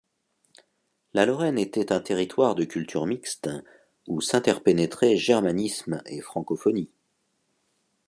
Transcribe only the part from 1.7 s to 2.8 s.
un territoire de